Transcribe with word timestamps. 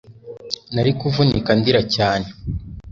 Nari 0.73 0.91
kuvunika 0.99 1.51
ndira 1.59 1.81
cyane 1.95 2.27